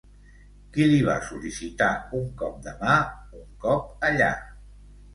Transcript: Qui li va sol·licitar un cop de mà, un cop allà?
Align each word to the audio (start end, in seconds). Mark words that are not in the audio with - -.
Qui 0.77 0.87
li 0.91 1.01
va 1.09 1.17
sol·licitar 1.27 1.91
un 2.23 2.27
cop 2.41 2.59
de 2.71 2.75
mà, 2.83 2.99
un 3.45 3.49
cop 3.67 4.11
allà? 4.13 4.35